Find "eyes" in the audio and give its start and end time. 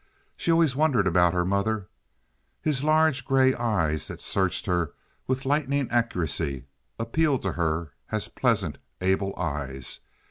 3.53-4.07, 9.37-9.99